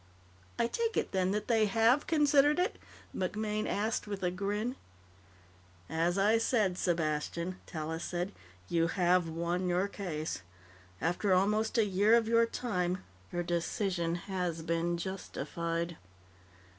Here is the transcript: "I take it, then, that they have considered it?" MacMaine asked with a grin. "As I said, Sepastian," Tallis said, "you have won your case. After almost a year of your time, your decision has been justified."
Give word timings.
"I 0.57 0.65
take 0.65 0.97
it, 0.97 1.11
then, 1.11 1.29
that 1.29 1.47
they 1.47 1.67
have 1.67 2.07
considered 2.07 2.57
it?" 2.57 2.79
MacMaine 3.15 3.67
asked 3.67 4.07
with 4.07 4.23
a 4.23 4.31
grin. 4.31 4.75
"As 5.91 6.17
I 6.17 6.39
said, 6.39 6.75
Sepastian," 6.75 7.59
Tallis 7.67 8.03
said, 8.03 8.31
"you 8.67 8.87
have 8.87 9.29
won 9.29 9.67
your 9.69 9.87
case. 9.87 10.41
After 10.99 11.35
almost 11.35 11.77
a 11.77 11.85
year 11.85 12.15
of 12.15 12.27
your 12.27 12.47
time, 12.47 13.03
your 13.31 13.43
decision 13.43 14.15
has 14.15 14.63
been 14.63 14.97
justified." 14.97 15.97